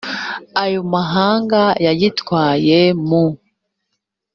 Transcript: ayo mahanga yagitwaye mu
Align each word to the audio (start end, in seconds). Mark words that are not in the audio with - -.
ayo 0.63 0.81
mahanga 0.93 1.61
yagitwaye 1.85 2.79
mu 3.07 3.23